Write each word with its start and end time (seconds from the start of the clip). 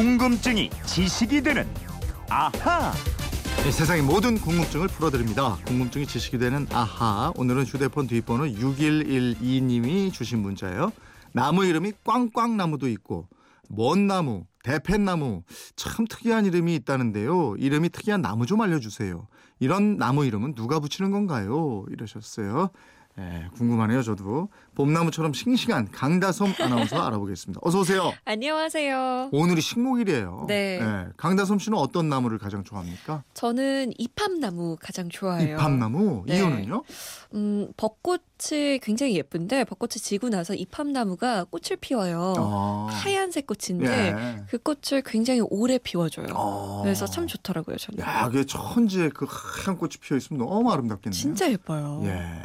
궁금증이 0.00 0.70
지식이 0.86 1.42
되는 1.42 1.68
아하. 2.30 2.90
네, 3.62 3.70
세상의 3.70 4.02
모든 4.02 4.38
궁금증을 4.38 4.88
풀어드립니다. 4.88 5.58
궁금증이 5.66 6.06
지식이 6.06 6.38
되는 6.38 6.66
아하. 6.72 7.34
오늘은 7.36 7.64
휴대폰 7.64 8.06
뒷번호 8.06 8.46
6112님이 8.46 10.10
주신 10.10 10.38
문자예요. 10.38 10.90
나무 11.32 11.66
이름이 11.66 11.92
꽝꽝나무도 12.02 12.88
있고 12.88 13.28
먼 13.68 14.06
나무, 14.06 14.46
대패나무 14.62 15.42
참 15.76 16.06
특이한 16.06 16.46
이름이 16.46 16.74
있다는데요. 16.76 17.56
이름이 17.58 17.90
특이한 17.90 18.22
나무 18.22 18.46
좀 18.46 18.62
알려주세요. 18.62 19.26
이런 19.58 19.98
나무 19.98 20.24
이름은 20.24 20.54
누가 20.54 20.80
붙이는 20.80 21.10
건가요? 21.10 21.84
이러셨어요. 21.90 22.70
예, 23.20 23.48
궁금하네요, 23.56 24.02
저도. 24.02 24.48
봄나무처럼 24.74 25.34
싱싱한 25.34 25.90
강다솜 25.90 26.54
아나운서 26.58 27.02
알아보겠습니다. 27.02 27.60
어서 27.62 27.80
오세요. 27.80 28.12
안녕하세요. 28.24 29.28
오늘이 29.30 29.60
식목일이에요. 29.60 30.46
네. 30.48 30.80
예, 30.80 31.08
강다솜 31.18 31.58
씨는 31.58 31.76
어떤 31.76 32.08
나무를 32.08 32.38
가장 32.38 32.64
좋아합니까? 32.64 33.22
저는 33.34 33.92
이팝나무 33.98 34.76
가장 34.80 35.10
좋아해요. 35.10 35.56
이팝나무 35.56 36.24
네. 36.26 36.36
이유는요? 36.38 36.82
음, 37.34 37.68
벚꽃이 37.76 38.78
굉장히 38.82 39.16
예쁜데 39.16 39.64
벚꽃이 39.64 39.90
지고 39.90 40.30
나서 40.30 40.54
이팝나무가 40.54 41.44
꽃을 41.44 41.76
피워요. 41.78 42.32
아. 42.38 42.88
하얀색 42.90 43.46
꽃인데 43.46 43.86
예. 43.86 44.44
그 44.48 44.56
꽃을 44.56 45.02
굉장히 45.04 45.42
오래 45.50 45.76
피워줘요. 45.76 46.28
어. 46.34 46.80
그래서 46.82 47.04
참 47.06 47.26
좋더라고요, 47.26 47.76
저는. 47.76 48.00
야, 48.00 48.30
그 48.30 48.46
천지에 48.46 49.10
그 49.10 49.26
하얀 49.28 49.76
꽃이 49.76 49.94
피어 50.00 50.16
있으면 50.16 50.46
너무 50.46 50.72
아름답겠네요. 50.72 51.18
진짜 51.20 51.50
예뻐요. 51.50 52.00
예. 52.04 52.42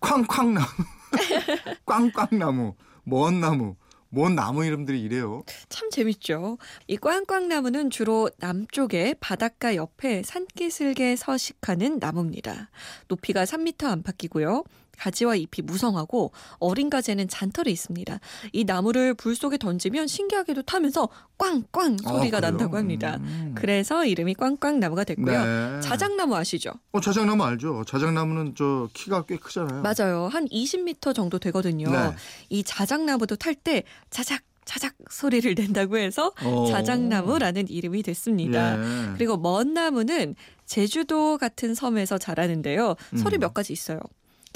쾅쾅나무, 0.00 0.66
꽝꽝나무, 1.86 2.74
먼 3.04 3.40
나무, 3.40 3.76
뭔 4.08 4.34
나무 4.34 4.64
이름들이 4.64 5.00
이래요. 5.02 5.42
참 5.68 5.90
재밌죠. 5.90 6.58
이 6.86 6.96
꽝꽝나무는 6.96 7.90
주로 7.90 8.30
남쪽에 8.38 9.14
바닷가 9.20 9.74
옆에 9.74 10.22
산기슭에 10.22 11.16
서식하는 11.16 11.98
나무입니다. 11.98 12.70
높이가 13.08 13.44
3m 13.44 13.84
안팎이고요. 13.84 14.64
가지와 14.98 15.36
잎이 15.36 15.64
무성하고 15.64 16.32
어린 16.58 16.90
가지에는 16.90 17.28
잔털이 17.28 17.70
있습니다. 17.70 18.18
이 18.52 18.64
나무를 18.64 19.14
불 19.14 19.34
속에 19.36 19.58
던지면 19.58 20.06
신기하게도 20.06 20.62
타면서 20.62 21.08
꽝꽝 21.38 21.98
소리가 21.98 22.38
아? 22.38 22.40
난다고 22.40 22.76
합니다. 22.76 23.18
음. 23.20 23.52
그래서 23.56 24.04
이름이 24.04 24.34
꽝꽝 24.34 24.80
나무가 24.80 25.04
됐고요. 25.04 25.44
네. 25.44 25.80
자작나무 25.80 26.34
아시죠? 26.36 26.72
어, 26.92 27.00
자작나무 27.00 27.44
알죠? 27.44 27.84
자작나무는 27.86 28.54
저 28.56 28.88
키가 28.94 29.24
꽤 29.26 29.36
크잖아요. 29.36 29.82
맞아요. 29.82 30.28
한 30.28 30.46
20m 30.48 31.14
정도 31.14 31.38
되거든요. 31.38 31.90
네. 31.90 32.14
이 32.48 32.62
자작나무도 32.62 33.36
탈 33.36 33.56
때 33.56 33.84
자작 34.10 34.42
자작 34.66 34.94
소리를 35.10 35.54
낸다고 35.54 35.96
해서 35.96 36.32
어. 36.42 36.66
자작나무라는 36.68 37.68
이름이 37.68 38.02
됐습니다. 38.02 38.76
예. 38.78 39.12
그리고 39.14 39.36
먼 39.38 39.72
나무는 39.72 40.34
제주도 40.66 41.38
같은 41.38 41.74
섬에서 41.74 42.18
자라는데요. 42.18 42.96
설이 43.16 43.38
음. 43.38 43.40
몇 43.40 43.54
가지 43.54 43.72
있어요. 43.72 44.00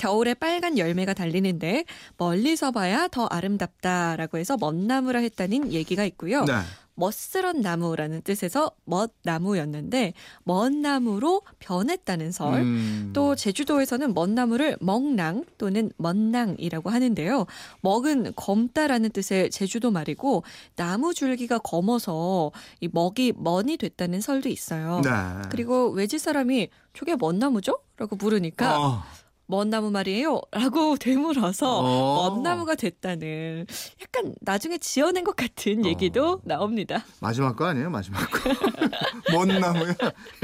겨울에 0.00 0.32
빨간 0.32 0.78
열매가 0.78 1.12
달리는데 1.12 1.84
멀리서 2.16 2.70
봐야 2.70 3.06
더 3.08 3.26
아름답다라고 3.26 4.38
해서 4.38 4.56
멋나무라 4.58 5.20
했다는 5.20 5.74
얘기가 5.74 6.04
있고요. 6.06 6.44
네. 6.44 6.54
멋스런 6.94 7.60
나무라는 7.60 8.22
뜻에서 8.22 8.70
멋나무였는데 8.84 10.14
멋나무로 10.44 11.42
변했다는 11.58 12.32
설. 12.32 12.60
음. 12.60 13.10
또 13.14 13.34
제주도에서는 13.34 14.14
멋나무를 14.14 14.78
멍낭 14.80 15.44
또는 15.58 15.90
멋낭이라고 15.98 16.88
하는데요. 16.88 17.46
먹은 17.82 18.32
검다라는 18.36 19.10
뜻의 19.10 19.50
제주도 19.50 19.90
말이고 19.90 20.44
나무 20.76 21.12
줄기가 21.12 21.58
검어서 21.58 22.52
이 22.80 22.88
먹이 22.90 23.34
먼이 23.36 23.76
됐다는 23.76 24.22
설도 24.22 24.48
있어요. 24.48 25.02
네. 25.04 25.10
그리고 25.50 25.90
외지 25.90 26.18
사람이 26.18 26.68
저게 26.94 27.14
뭔 27.16 27.38
나무죠? 27.38 27.80
라고 27.98 28.16
물으니까 28.16 28.80
어. 28.80 29.02
먼 29.50 29.68
나무 29.68 29.90
말이에요. 29.90 30.40
라고 30.52 30.96
되물어서 30.96 31.78
어. 31.80 32.30
먼 32.34 32.42
나무가 32.42 32.76
됐다는 32.76 33.66
약간 34.00 34.34
나중에 34.40 34.78
지어낸 34.78 35.24
것 35.24 35.34
같은 35.34 35.84
어. 35.84 35.88
얘기도 35.88 36.40
나옵니다. 36.44 37.04
마지막 37.20 37.56
거 37.56 37.66
아니에요? 37.66 37.90
마지막 37.90 38.20
거. 38.30 38.50
먼 39.36 39.48
나무야? 39.48 39.94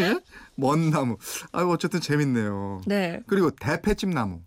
예? 0.00 0.21
먼 0.56 0.91
나무. 0.91 1.17
아이고 1.53 1.71
어쨌든 1.72 2.00
재밌네요. 2.00 2.83
네. 2.87 3.21
그리고 3.27 3.50
대패집 3.53 4.09
나무. 4.11 4.41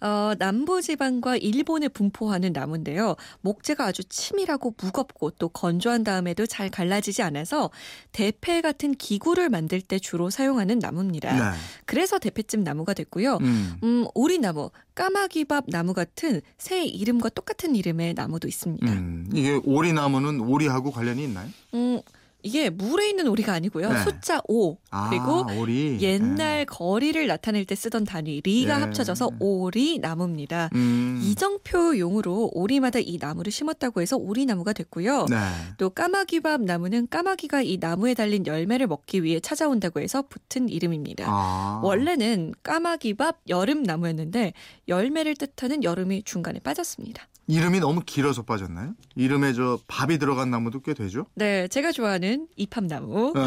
어, 0.00 0.32
남부지방과 0.38 1.36
일본에 1.38 1.88
분포하는 1.88 2.52
나무인데요. 2.52 3.16
목재가 3.40 3.86
아주 3.86 4.04
치밀하고 4.04 4.74
무겁고 4.80 5.30
또 5.32 5.48
건조한 5.48 6.04
다음에도 6.04 6.46
잘 6.46 6.70
갈라지지 6.70 7.22
않아서 7.22 7.70
대패 8.12 8.60
같은 8.60 8.94
기구를 8.94 9.48
만들 9.48 9.80
때 9.80 9.98
주로 9.98 10.30
사용하는 10.30 10.78
나무입니다. 10.78 11.50
네. 11.50 11.56
그래서 11.84 12.18
대패집 12.18 12.60
나무가 12.60 12.94
됐고요. 12.94 13.38
음. 13.40 13.74
음, 13.82 14.06
오리나무, 14.14 14.70
까마귀밥 14.94 15.64
나무 15.68 15.94
같은 15.94 16.40
새 16.58 16.84
이름과 16.84 17.30
똑같은 17.30 17.74
이름의 17.74 18.14
나무도 18.14 18.48
있습니다. 18.48 18.92
음. 18.92 19.28
이게 19.32 19.60
오리나무는 19.64 20.40
오리하고 20.40 20.90
관련이 20.90 21.24
있나요? 21.24 21.48
음, 21.74 22.00
이게 22.42 22.70
물에 22.70 23.10
있는 23.10 23.26
오리가 23.26 23.52
아니고요. 23.52 23.92
네. 23.92 23.98
숫자 24.04 24.40
5. 24.46 24.76
아, 24.90 25.10
그리고 25.10 25.44
오리. 25.58 25.98
옛날 26.00 26.64
거리를 26.66 27.26
나타낼 27.26 27.64
때 27.64 27.74
쓰던 27.74 28.04
단위 28.04 28.40
리가 28.42 28.76
예. 28.76 28.80
합쳐져서 28.82 29.30
오리 29.40 29.98
나무입니다. 29.98 30.70
음. 30.74 31.20
이정표 31.22 31.98
용으로 31.98 32.50
오리마다 32.52 33.00
이 33.00 33.18
나무를 33.20 33.50
심었다고 33.50 34.00
해서 34.00 34.16
오리 34.16 34.46
나무가 34.46 34.72
됐고요. 34.72 35.26
네. 35.28 35.36
또 35.78 35.90
까마귀밥 35.90 36.62
나무는 36.62 37.08
까마귀가 37.08 37.62
이 37.62 37.78
나무에 37.80 38.14
달린 38.14 38.46
열매를 38.46 38.86
먹기 38.86 39.24
위해 39.24 39.40
찾아온다고 39.40 40.00
해서 40.00 40.22
붙은 40.22 40.68
이름입니다. 40.68 41.24
아. 41.26 41.80
원래는 41.82 42.54
까마귀밥 42.62 43.40
여름 43.48 43.82
나무였는데 43.82 44.52
열매를 44.86 45.34
뜻하는 45.34 45.82
여름이 45.82 46.22
중간에 46.22 46.60
빠졌습니다. 46.60 47.26
이름이 47.48 47.80
너무 47.80 48.02
길어서 48.04 48.42
빠졌나요? 48.42 48.92
이름에 49.16 49.54
저 49.54 49.80
밥이 49.88 50.18
들어간 50.18 50.50
나무도 50.50 50.80
꽤 50.82 50.92
되죠? 50.92 51.24
네, 51.34 51.66
제가 51.68 51.92
좋아하는 51.92 52.46
이팝나무. 52.56 53.32
네. 53.34 53.42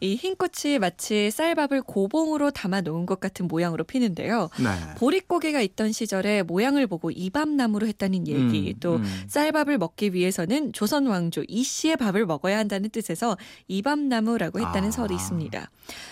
이 0.00 0.16
흰꽃이 0.16 0.80
마치 0.80 1.30
쌀밥을 1.30 1.82
고봉으로 1.82 2.50
담아 2.50 2.80
놓은 2.80 3.06
것 3.06 3.20
같은 3.20 3.46
모양으로 3.46 3.84
피는데요. 3.84 4.50
네. 4.58 4.94
보릿고개가 4.98 5.60
있던 5.60 5.92
시절에 5.92 6.42
모양을 6.42 6.88
보고 6.88 7.12
이밥나무로 7.12 7.86
했다는 7.86 8.26
얘기, 8.26 8.72
음, 8.72 8.80
또 8.80 8.96
음. 8.96 9.24
쌀밥을 9.28 9.78
먹기 9.78 10.12
위해서는 10.12 10.72
조선 10.72 11.06
왕조 11.06 11.44
이 11.46 11.62
씨의 11.62 11.98
밥을 11.98 12.26
먹어야 12.26 12.58
한다는 12.58 12.90
뜻에서 12.90 13.36
이밥나무라고 13.68 14.58
했다는 14.58 14.88
아. 14.88 14.90
설이 14.90 15.14
있습니다. 15.14 15.70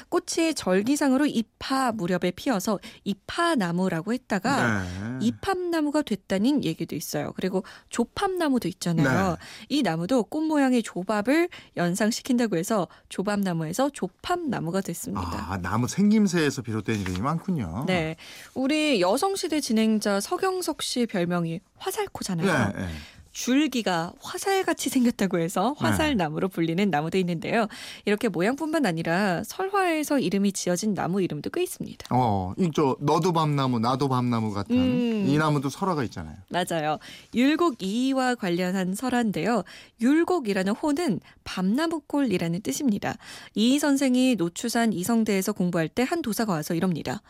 꽃이 0.08 0.54
절기상으로 0.54 1.26
이파 1.26 1.90
무렵에 1.90 2.30
피어서 2.36 2.78
이파나무라고 3.02 4.12
했다가 4.12 4.82
네. 4.82 5.26
이팝나무가 5.26 6.02
됐다는 6.02 6.62
얘기도 6.62 6.94
있어요. 7.24 7.32
그리고 7.34 7.64
조팝나무도 7.88 8.68
있잖아요. 8.68 9.30
네. 9.30 9.36
이 9.68 9.82
나무도 9.82 10.24
꽃 10.24 10.42
모양의 10.42 10.82
조밥을 10.82 11.48
연상시킨다고 11.76 12.56
해서 12.56 12.88
조밥나무에서 13.08 13.90
조팝나무가 13.90 14.80
됐습니다. 14.80 15.52
아, 15.52 15.58
나무 15.58 15.88
생김새에서 15.88 16.62
비롯된 16.62 17.00
이름이 17.00 17.20
많군요. 17.20 17.84
네. 17.86 18.16
우리 18.54 19.00
여성시대 19.00 19.60
진행자 19.60 20.20
서경석 20.20 20.82
씨 20.82 21.06
별명이 21.06 21.60
화살코잖아요. 21.78 22.72
네, 22.72 22.82
네. 22.82 22.88
줄기가 23.34 24.12
화살같이 24.20 24.88
생겼다고 24.88 25.38
해서 25.38 25.74
화살나무로 25.76 26.48
불리는 26.48 26.88
나무도 26.88 27.18
있는데요. 27.18 27.66
이렇게 28.06 28.28
모양뿐만 28.28 28.86
아니라 28.86 29.42
설화에서 29.44 30.20
이름이 30.20 30.52
지어진 30.52 30.94
나무 30.94 31.20
이름도 31.20 31.50
꽤 31.50 31.62
있습니다. 31.64 32.06
어, 32.10 32.54
이저 32.56 32.96
너도 33.00 33.32
밤나무, 33.32 33.80
나도 33.80 34.08
밤나무 34.08 34.52
같은 34.54 34.76
음. 34.76 35.26
이 35.26 35.36
나무도 35.36 35.68
설화가 35.68 36.04
있잖아요. 36.04 36.36
맞아요. 36.48 36.98
율곡 37.34 37.82
이와 37.82 38.36
관련한 38.36 38.94
설화인데요. 38.94 39.64
율곡이라는 40.00 40.72
호는 40.72 41.18
밤나무골이라는 41.42 42.62
뜻입니다. 42.62 43.16
이 43.54 43.78
선생이 43.78 44.36
노추산 44.36 44.92
이성대에서 44.92 45.52
공부할 45.52 45.88
때 45.88 46.04
한 46.04 46.22
도사가 46.22 46.52
와서 46.52 46.74
이럽니다. 46.74 47.22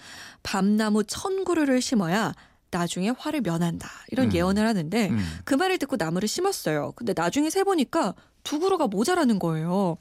밤나무 0.43 1.05
천 1.05 1.45
그루를 1.45 1.81
심어야 1.81 2.35
나중에 2.77 3.11
화를 3.11 3.41
면한다. 3.41 3.89
이런 4.11 4.27
음. 4.27 4.35
예언을 4.35 4.67
하는데 4.67 5.09
음. 5.11 5.41
그 5.45 5.55
말을 5.55 5.79
듣고 5.79 5.97
나무를 5.97 6.27
심었어요. 6.29 6.93
근데 6.97 7.15
나중에 7.17 7.51
세 7.51 7.63
보니까 7.63 8.15
두 8.45 8.61
그루가 8.61 8.87
모자라는 8.87 9.39
거예요. 9.39 9.97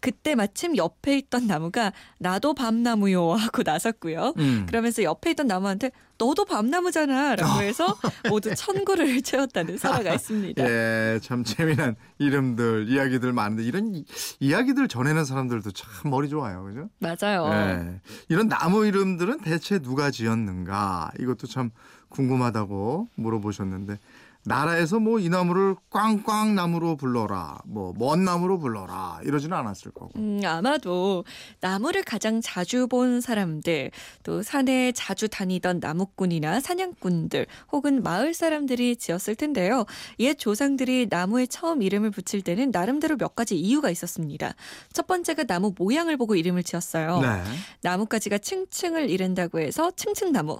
그때 0.00 0.34
마침 0.34 0.76
옆에 0.76 1.16
있던 1.18 1.46
나무가 1.46 1.92
나도 2.18 2.54
밤나무요 2.54 3.32
하고 3.32 3.62
나섰고요. 3.64 4.34
음. 4.36 4.66
그러면서 4.68 5.02
옆에 5.02 5.32
있던 5.32 5.48
나무한테 5.48 5.90
너도 6.18 6.44
밤나무잖아 6.44 7.36
라고 7.36 7.62
해서 7.62 7.96
모두 8.30 8.54
천 8.54 8.84
그루를 8.84 9.22
채웠다는 9.22 9.78
설화가 9.78 10.14
있습니다. 10.14 10.62
예, 10.68 11.18
참 11.22 11.42
재미난 11.42 11.96
이름들, 12.18 12.88
이야기들 12.88 13.32
많은데 13.32 13.64
이런 13.64 13.94
이, 13.94 14.04
이야기들 14.40 14.88
전해는 14.88 15.24
사람들도 15.24 15.70
참 15.72 16.10
머리 16.10 16.28
좋아요, 16.28 16.64
그죠? 16.64 16.88
맞아요. 16.98 17.50
예, 17.52 18.00
이런 18.28 18.48
나무 18.48 18.86
이름들은 18.86 19.40
대체 19.40 19.78
누가 19.78 20.10
지었는가 20.10 21.10
이것도 21.18 21.46
참 21.46 21.70
궁금하다고 22.08 23.08
물어보셨는데 23.16 23.98
나라에서 24.46 25.00
뭐 25.00 25.18
이 25.18 25.28
나무를 25.28 25.74
꽝꽝 25.90 26.54
나무로 26.54 26.96
불러라, 26.96 27.58
뭐 27.66 27.92
먼 27.98 28.24
나무로 28.24 28.58
불러라 28.58 29.20
이러지는 29.24 29.56
않았을 29.56 29.90
거고. 29.90 30.10
음, 30.16 30.40
아마도 30.44 31.24
나무를 31.60 32.02
가장 32.04 32.40
자주 32.40 32.86
본 32.86 33.20
사람들, 33.20 33.90
또 34.22 34.42
산에 34.42 34.92
자주 34.92 35.28
다니던 35.28 35.80
나무꾼이나 35.80 36.60
사냥꾼들, 36.60 37.46
혹은 37.72 38.02
마을 38.02 38.34
사람들이 38.34 38.96
지었을 38.96 39.34
텐데요. 39.34 39.84
옛 40.20 40.34
조상들이 40.38 41.08
나무에 41.10 41.46
처음 41.46 41.82
이름을 41.82 42.10
붙일 42.12 42.42
때는 42.42 42.70
나름대로 42.70 43.16
몇 43.16 43.34
가지 43.34 43.58
이유가 43.58 43.90
있었습니다. 43.90 44.54
첫 44.92 45.06
번째가 45.06 45.44
나무 45.44 45.74
모양을 45.76 46.16
보고 46.16 46.36
이름을 46.36 46.62
지었어요. 46.62 47.20
네. 47.20 47.42
나뭇가지가 47.82 48.38
층층을 48.38 49.10
이룬다고 49.10 49.58
해서 49.58 49.90
층층나무. 49.90 50.58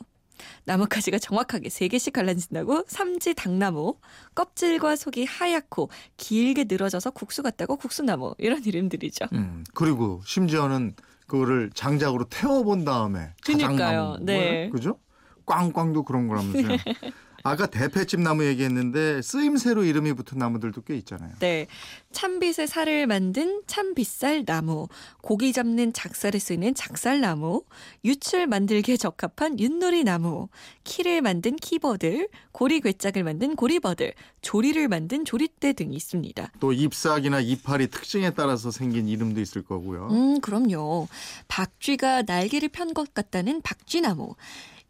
나뭇가지가 0.65 1.19
정확하게 1.19 1.69
세개씩 1.69 2.13
갈라진다고 2.13 2.85
삼지 2.87 3.35
당나무, 3.35 3.99
껍질과 4.35 4.97
속이 4.97 5.25
하얗고 5.25 5.91
길게 6.17 6.65
늘어져서 6.69 7.11
국수 7.11 7.43
같다고 7.43 7.77
국수나무 7.77 8.35
이런 8.39 8.65
이름들이죠. 8.65 9.27
음, 9.33 9.65
그리고 9.75 10.21
심지어는 10.25 10.95
그거를 11.27 11.71
장작으로 11.75 12.27
태워본 12.29 12.85
다음에 12.85 13.33
그러니까요. 13.45 14.17
자작나무, 14.17 14.25
네. 14.25 14.71
그죠? 14.71 14.99
꽝꽝도 15.47 16.05
그런 16.05 16.29
거라면서요. 16.29 16.77
아까 17.43 17.67
대패집 17.67 18.21
나무 18.21 18.45
얘기했는데 18.45 19.23
쓰임새로 19.23 19.85
이름이 19.85 20.15
붙은 20.15 20.39
나무들도 20.39 20.83
꽤 20.83 20.97
있잖아요. 20.97 21.33
네. 21.41 21.67
참빗의 22.13 22.67
살을 22.67 23.07
만든 23.07 23.63
참빗살 23.67 24.45
나무, 24.47 24.89
고기 25.21 25.53
잡는 25.53 25.93
작살에 25.93 26.39
쓰이는 26.39 26.75
작살나무, 26.75 27.63
유출 28.05 28.47
만들기에 28.47 28.97
적합한 28.97 29.61
윷놀이 29.61 30.03
나무, 30.03 30.49
키를 30.85 31.21
만든 31.21 31.57
키버들, 31.57 32.29
고리 32.53 32.81
괴짝을 32.81 33.23
만든 33.23 33.55
고리버들, 33.55 34.15
조리를 34.41 34.89
만든 34.89 35.25
조리대 35.27 35.75
등이 35.75 35.95
있습니다. 35.95 36.53
또 36.59 36.73
잎사귀나 36.73 37.41
이파리 37.41 37.89
특징에 37.89 38.31
따라서 38.31 38.71
생긴 38.71 39.09
이름도 39.09 39.41
있을 39.41 39.63
거고요. 39.63 40.09
음, 40.11 40.41
그럼요. 40.41 41.09
박쥐가 41.49 42.23
날개를 42.23 42.71
편 42.71 42.95
것 42.95 43.13
같다는 43.13 43.61
박쥐나무. 43.61 44.37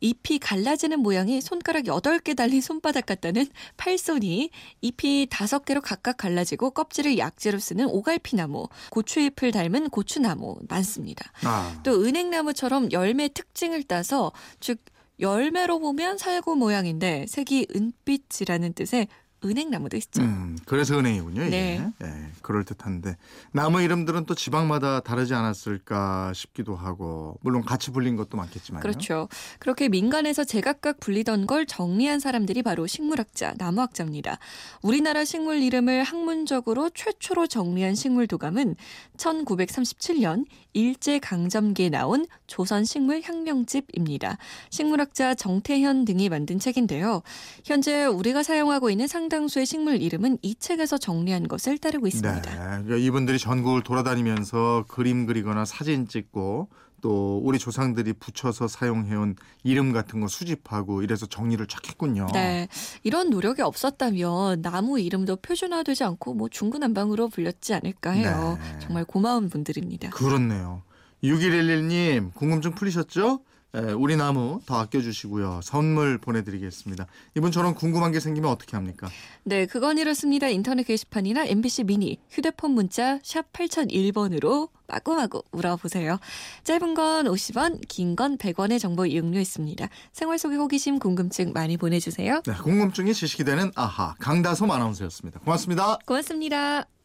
잎이 0.01 0.39
갈라지는 0.39 1.01
모양이 1.01 1.41
손가락 1.41 1.85
8개 1.85 2.37
달린 2.37 2.61
손바닥 2.61 3.07
같다는 3.07 3.47
팔손이, 3.77 4.51
잎이 4.81 5.27
5개로 5.27 5.81
각각 5.83 6.17
갈라지고 6.17 6.71
껍질을 6.71 7.19
약재로 7.19 7.59
쓰는 7.59 7.87
오갈피나무, 7.87 8.69
고추잎을 8.91 9.53
닮은 9.53 9.91
고추나무 9.91 10.59
많습니다. 10.69 11.33
아, 11.45 11.81
또 11.83 12.05
은행나무처럼 12.05 12.93
열매 12.93 13.29
특징을 13.29 13.83
따서 13.85 14.33
즉 14.61 14.79
열매로 15.19 15.79
보면 15.79 16.19
살구 16.19 16.57
모양인데 16.57 17.27
색이 17.29 17.69
은빛이라는 17.75 18.75
뜻의 18.75 19.09
은행나무도 19.49 19.97
있죠. 19.99 20.23
음, 20.23 20.59
그래서 20.67 20.99
은행이군요. 20.99 21.45
이게. 21.45 21.51
네. 21.51 21.93
예, 22.03 22.29
그럴 22.43 22.65
듯한데 22.65 23.17
나무 23.53 23.81
이름들은 23.83 24.27
또 24.27 24.35
지방마다 24.35 25.01
다르지 25.01 25.35
않았을까 25.35 26.33
싶기도 26.35 26.77
하고 26.77 27.39
물론 27.43 27.63
같이 27.63 27.91
불린 27.91 28.17
것도 28.17 28.37
많겠지만요. 28.37 28.83
그렇죠. 28.83 29.29
그렇게 29.59 29.89
민간에서 29.89 30.45
제각각 30.45 31.01
불리던 31.01 31.47
걸 31.47 31.67
정리한 31.67 32.21
사람들이 32.21 32.63
바로 32.63 32.87
식물학자, 32.87 33.55
나무학자입니다. 33.59 34.39
우리나라 34.83 35.25
식물 35.25 35.63
이름을 35.63 36.03
학문적으로 36.03 36.91
최초로 36.91 37.47
정리한 37.47 37.95
식물 37.95 38.27
도감은 38.27 38.77
1937년 39.17 40.45
일제 40.73 41.19
강점기에 41.19 41.89
나온 41.89 42.27
조선 42.47 42.85
식물 42.85 43.21
혁명집입니다. 43.23 44.37
식물학자 44.71 45.35
정태현 45.35 46.05
등이 46.05 46.29
만든 46.29 46.59
책인데요. 46.59 47.23
현재 47.65 48.05
우리가 48.05 48.43
사용하고 48.43 48.91
있는 48.91 49.07
상당 49.07 49.36
수의 49.49 49.67
식물 49.67 50.01
이름은 50.03 50.39
이 50.43 50.55
책에서 50.55 50.99
정리한 50.99 51.49
것을 51.49 51.79
따르고 51.79 52.05
네, 52.05 52.09
있습니다. 52.09 52.43
그러니까 52.43 52.97
이분들이 52.97 53.39
전국을 53.39 53.83
돌아다니면서 53.83 54.87
그림 54.89 55.27
그리거나 55.27 55.65
사진 55.65 56.09
찍고 56.09 56.69
또 57.03 57.41
우리 57.45 57.59
조상들이 57.59 58.15
붙여서 58.15 58.69
사용해온 58.69 59.37
이름 59.63 59.93
같은 59.93 60.21
거 60.21 60.29
수집하고 60.29 61.03
이래서 61.03 61.27
정리를 61.27 61.65
쫙 61.67 61.87
했군요. 61.87 62.27
네. 62.33 62.69
이런 63.03 63.31
노력이 63.31 63.63
없었다면 63.63 64.63
나무 64.63 64.99
이름도 64.99 65.37
표준화되지 65.37 66.05
않고 66.05 66.35
뭐 66.35 66.49
중구난방으로 66.49 67.29
불렸지 67.29 67.75
않을까 67.75 68.11
해요. 68.13 68.59
네. 68.61 68.79
정말 68.81 69.05
고마운 69.05 69.49
분들입니다. 69.51 70.11
그렇네요. 70.11 70.83
6111님 71.23 72.35
궁금증 72.35 72.75
풀리셨죠? 72.75 73.41
에, 73.77 73.93
우리 73.93 74.17
나무 74.17 74.61
더 74.67 74.77
아껴주시고요. 74.79 75.61
선물 75.63 76.19
보내드리겠습니다. 76.19 77.07
이분처럼 77.37 77.75
궁금한 77.75 78.11
게 78.11 78.21
생기면 78.21 78.51
어떻게 78.51 78.75
합니까? 78.77 79.09
네, 79.45 79.67
그건 79.67 79.99
이렇습니다. 79.99 80.49
인터넷 80.49 80.85
게시판이나 80.85 81.45
MBC 81.45 81.85
미니, 81.85 82.19
휴대폰 82.31 82.71
문자 82.71 83.19
샵 83.23 83.53
8001번으로 83.53 84.71
마구마구 84.89 85.43
물어보세요. 85.51 86.19
짧은 86.65 86.95
건 86.95 87.27
50원, 87.27 87.81
긴 87.89 88.17
건 88.17 88.39
100원의 88.39 88.81
정보 88.81 89.05
이용료 89.05 89.39
있습니다. 89.39 89.89
생활 90.13 90.39
속의 90.39 90.57
호기심, 90.59 90.99
궁금증 90.99 91.53
많이 91.53 91.77
보내주세요. 91.77 92.41
네, 92.47 92.55
궁금증이 92.55 93.13
지식이 93.13 93.45
되는 93.45 93.71
아하 93.75 94.15
강다솜 94.21 94.71
아나운서였습니다. 94.71 95.41
고맙습니다. 95.41 95.99
고맙습니다. 96.07 96.96